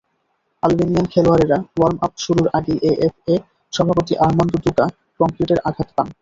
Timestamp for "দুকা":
4.65-4.85